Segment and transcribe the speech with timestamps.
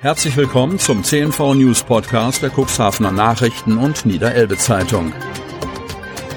[0.00, 5.12] Herzlich willkommen zum CNV News Podcast der Cuxhavener Nachrichten und Niederelbe Zeitung.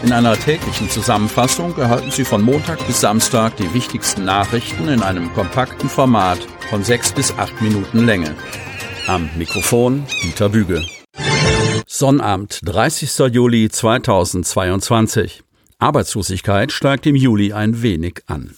[0.02, 5.32] In einer täglichen Zusammenfassung erhalten Sie von Montag bis Samstag die wichtigsten Nachrichten in einem
[5.34, 6.40] kompakten Format
[6.72, 8.36] von sechs bis acht Minuten Länge.
[9.06, 10.84] Am Mikrofon Dieter Büge.
[11.86, 13.16] Sonnabend, 30.
[13.32, 15.44] Juli 2022.
[15.78, 18.56] Arbeitslosigkeit steigt im Juli ein wenig an.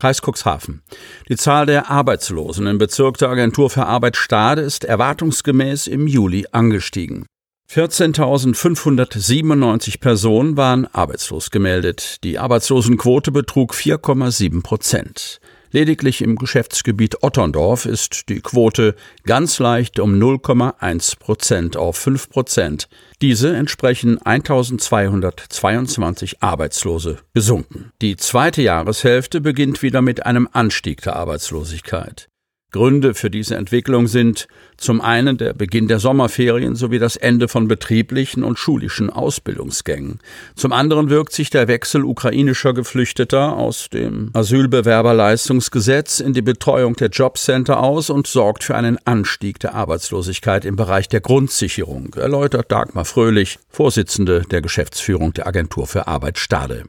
[0.00, 0.82] Kreis Cuxhaven.
[1.28, 6.46] Die Zahl der Arbeitslosen im Bezirk der Agentur für Arbeit Stade ist erwartungsgemäß im Juli
[6.50, 7.26] angestiegen.
[7.70, 12.24] 14.597 Personen waren arbeitslos gemeldet.
[12.24, 15.38] Die Arbeitslosenquote betrug 4,7 Prozent.
[15.72, 22.88] Lediglich im Geschäftsgebiet Otterndorf ist die Quote ganz leicht um 0,1 Prozent auf 5 Prozent.
[23.22, 27.92] Diese entsprechen 1222 Arbeitslose gesunken.
[28.02, 32.26] Die zweite Jahreshälfte beginnt wieder mit einem Anstieg der Arbeitslosigkeit.
[32.70, 37.68] Gründe für diese Entwicklung sind zum einen der Beginn der Sommerferien sowie das Ende von
[37.68, 40.20] betrieblichen und schulischen Ausbildungsgängen.
[40.54, 47.08] Zum anderen wirkt sich der Wechsel ukrainischer Geflüchteter aus dem Asylbewerberleistungsgesetz in die Betreuung der
[47.08, 53.04] Jobcenter aus und sorgt für einen Anstieg der Arbeitslosigkeit im Bereich der Grundsicherung, erläutert Dagmar
[53.04, 56.84] Fröhlich, Vorsitzende der Geschäftsführung der Agentur für Arbeit Stade.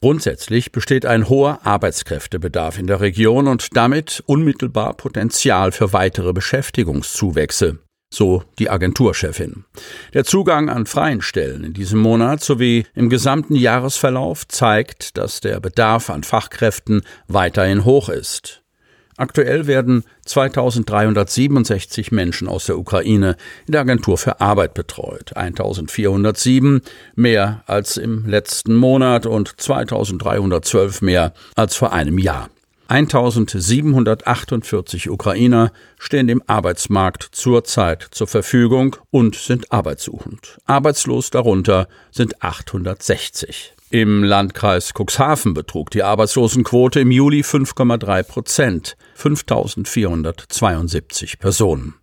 [0.00, 7.80] Grundsätzlich besteht ein hoher Arbeitskräftebedarf in der Region und damit unmittelbar Potenzial für weitere Beschäftigungszuwächse,
[8.08, 9.64] so die Agenturchefin.
[10.14, 15.58] Der Zugang an freien Stellen in diesem Monat sowie im gesamten Jahresverlauf zeigt, dass der
[15.58, 18.62] Bedarf an Fachkräften weiterhin hoch ist.
[19.18, 23.34] Aktuell werden 2367 Menschen aus der Ukraine
[23.66, 25.36] in der Agentur für Arbeit betreut.
[25.36, 26.82] 1407
[27.16, 32.48] mehr als im letzten Monat und 2312 mehr als vor einem Jahr.
[32.86, 40.58] 1748 Ukrainer stehen dem Arbeitsmarkt zurzeit zur Verfügung und sind arbeitssuchend.
[40.64, 43.74] Arbeitslos darunter sind 860.
[43.90, 51.94] Im Landkreis Cuxhaven betrug die Arbeitslosenquote im Juli 5,3 Prozent, 5.472 Personen.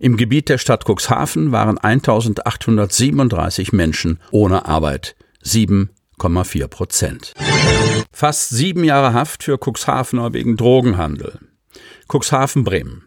[0.00, 7.34] Im Gebiet der Stadt Cuxhaven waren 1.837 Menschen ohne Arbeit, 7,4 Prozent.
[8.10, 11.40] Fast sieben Jahre Haft für Cuxhavener wegen Drogenhandel.
[12.08, 13.04] Cuxhaven Bremen.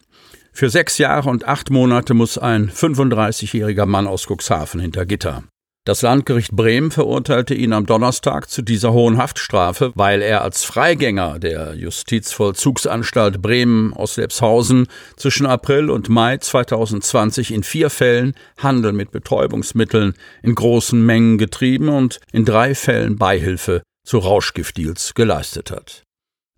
[0.54, 5.44] Für sechs Jahre und acht Monate muss ein 35-jähriger Mann aus Cuxhaven hinter Gitter.
[5.88, 11.40] Das Landgericht Bremen verurteilte ihn am Donnerstag zu dieser hohen Haftstrafe, weil er als Freigänger
[11.40, 19.12] der Justizvollzugsanstalt Bremen aus Lebshausen zwischen April und Mai 2020 in vier Fällen Handel mit
[19.12, 26.04] Betäubungsmitteln in großen Mengen getrieben und in drei Fällen Beihilfe zu Rauschgiftdeals geleistet hat.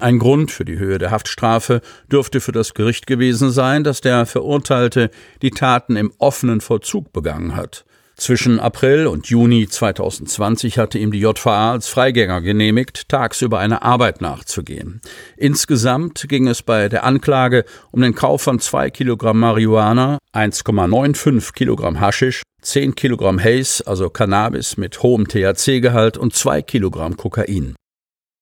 [0.01, 1.81] Ein Grund für die Höhe der Haftstrafe
[2.11, 5.11] dürfte für das Gericht gewesen sein, dass der Verurteilte
[5.43, 7.85] die Taten im offenen Vollzug begangen hat.
[8.19, 14.19] Zwischen April und Juni 2020 hatte ihm die JVA als Freigänger genehmigt, tagsüber einer Arbeit
[14.19, 14.99] nachzugehen.
[15.37, 22.01] Insgesamt ging es bei der Anklage um den Kauf von zwei Kilogramm Marihuana, 1,95 Kilogramm
[22.01, 27.73] Haschisch, 10 Kilogramm Haze, also Cannabis mit hohem THC-Gehalt und zwei Kilogramm Kokain.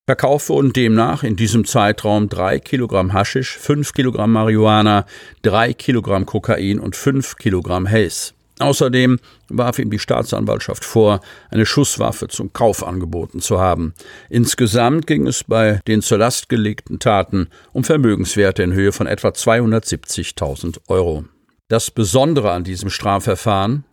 [0.08, 5.06] Verkauft wurden demnach in diesem Zeitraum drei Kilogramm Haschisch, fünf Kilogramm Marihuana,
[5.44, 8.34] drei Kilogramm Kokain und fünf Kilogramm Haze.
[8.60, 9.20] Außerdem
[9.50, 13.94] warf ihm die Staatsanwaltschaft vor, eine Schusswaffe zum Kauf angeboten zu haben.
[14.30, 19.30] Insgesamt ging es bei den zur Last gelegten Taten um Vermögenswerte in Höhe von etwa
[19.30, 21.26] 270.000 Euro.
[21.68, 23.84] Das Besondere an diesem Strafverfahren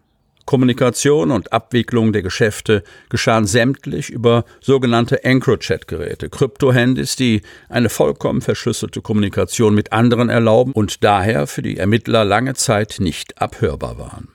[0.47, 9.01] Kommunikation und Abwicklung der Geschäfte geschahen sämtlich über sogenannte EncroChat-Geräte, Krypto-Handys, die eine vollkommen verschlüsselte
[9.01, 14.34] Kommunikation mit anderen erlauben und daher für die Ermittler lange Zeit nicht abhörbar waren.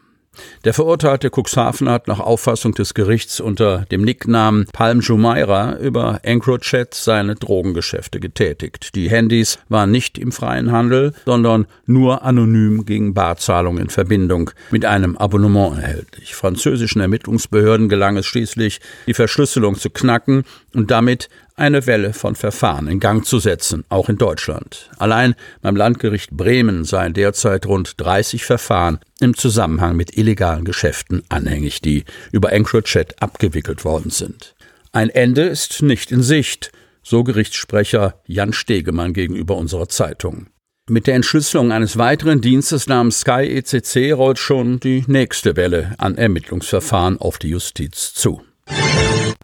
[0.64, 6.94] Der verurteilte Cuxhaven hat nach Auffassung des Gerichts unter dem Nicknamen Palm Jumeirah über EncroChat
[6.94, 8.96] seine Drogengeschäfte getätigt.
[8.96, 14.86] Die Handys waren nicht im freien Handel, sondern nur anonym gegen Barzahlung in Verbindung mit
[14.86, 16.36] einem Abonnement erhältlich.
[16.36, 20.44] Französischen Ermittlungsbehörden gelang es schließlich, die Verschlüsselung zu knacken
[20.74, 21.30] und damit
[21.60, 24.90] eine Welle von Verfahren in Gang zu setzen, auch in Deutschland.
[24.98, 31.82] Allein beim Landgericht Bremen seien derzeit rund 30 Verfahren im Zusammenhang mit illegalen Geschäften anhängig,
[31.82, 34.56] die über EncroChat abgewickelt worden sind.
[34.92, 36.72] Ein Ende ist nicht in Sicht,
[37.04, 40.48] so Gerichtssprecher Jan Stegemann gegenüber unserer Zeitung.
[40.90, 46.18] Mit der Entschlüsselung eines weiteren Dienstes namens Sky ECC rollt schon die nächste Welle an
[46.18, 48.42] Ermittlungsverfahren auf die Justiz zu.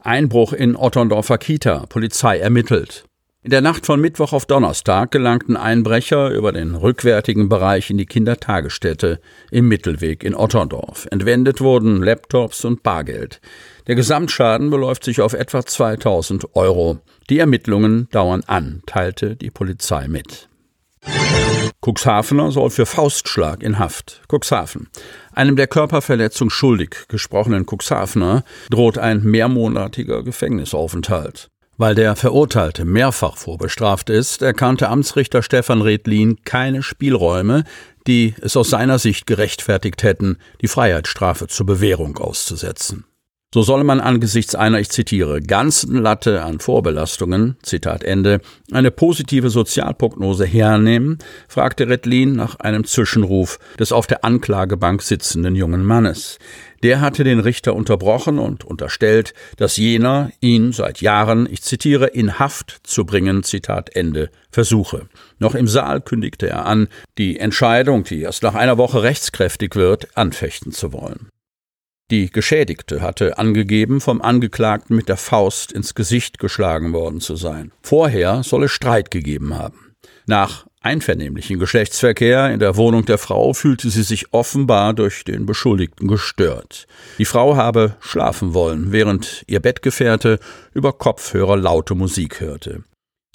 [0.05, 1.87] Einbruch in Otterndorfer Kita.
[1.89, 3.05] Polizei ermittelt.
[3.41, 8.05] In der Nacht von Mittwoch auf Donnerstag gelangten Einbrecher über den rückwärtigen Bereich in die
[8.05, 9.19] Kindertagesstätte
[9.51, 11.07] im Mittelweg in Otterndorf.
[11.11, 13.41] Entwendet wurden Laptops und Bargeld.
[13.87, 16.99] Der Gesamtschaden beläuft sich auf etwa 2000 Euro.
[17.29, 20.49] Die Ermittlungen dauern an, teilte die Polizei mit.
[21.85, 24.23] Cuxhavener soll für Faustschlag in Haft.
[24.27, 24.89] Cuxhaven.
[25.33, 31.51] Einem der Körperverletzung schuldig gesprochenen Cuxhavener droht ein mehrmonatiger Gefängnisaufenthalt.
[31.77, 37.65] Weil der Verurteilte mehrfach vorbestraft ist, erkannte Amtsrichter Stefan Redlin keine Spielräume,
[38.07, 43.05] die es aus seiner Sicht gerechtfertigt hätten, die Freiheitsstrafe zur Bewährung auszusetzen.
[43.55, 48.41] So solle man angesichts einer, ich zitiere, ganzen Latte an Vorbelastungen, Zitat Ende,
[48.73, 55.85] eine positive Sozialprognose hernehmen, fragte Redlin nach einem Zwischenruf des auf der Anklagebank sitzenden jungen
[55.85, 56.37] Mannes.
[56.83, 62.37] Der hatte den Richter unterbrochen und unterstellt, dass jener ihn seit Jahren, ich zitiere, in
[62.37, 65.07] Haft zu bringen, Zitat Ende, versuche.
[65.39, 70.17] Noch im Saal kündigte er an, die Entscheidung, die erst nach einer Woche rechtskräftig wird,
[70.17, 71.29] anfechten zu wollen.
[72.11, 77.71] Die Geschädigte hatte angegeben, vom Angeklagten mit der Faust ins Gesicht geschlagen worden zu sein.
[77.81, 79.95] Vorher soll es Streit gegeben haben.
[80.27, 86.07] Nach einvernehmlichen Geschlechtsverkehr in der Wohnung der Frau fühlte sie sich offenbar durch den Beschuldigten
[86.07, 86.85] gestört.
[87.17, 90.39] Die Frau habe schlafen wollen, während ihr Bettgefährte
[90.73, 92.83] über Kopfhörer laute Musik hörte.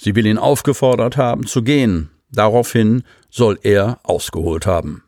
[0.01, 2.09] Sie will ihn aufgefordert haben zu gehen.
[2.31, 5.03] Daraufhin soll er ausgeholt haben.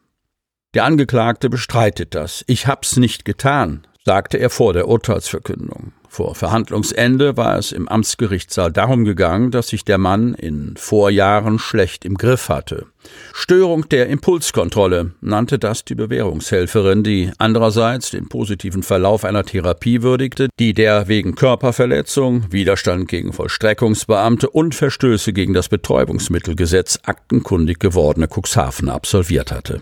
[0.74, 2.44] Der Angeklagte bestreitet das.
[2.48, 5.94] Ich hab's nicht getan, sagte er vor der Urteilsverkündung.
[6.14, 12.06] Vor Verhandlungsende war es im Amtsgerichtssaal darum gegangen, dass sich der Mann in Vorjahren schlecht
[12.06, 12.86] im Griff hatte.
[13.34, 20.50] Störung der Impulskontrolle nannte das die Bewährungshelferin, die andererseits den positiven Verlauf einer Therapie würdigte,
[20.60, 28.88] die der wegen Körperverletzung, Widerstand gegen Vollstreckungsbeamte und Verstöße gegen das Betäubungsmittelgesetz aktenkundig gewordene Cuxhaven
[28.90, 29.82] absolviert hatte.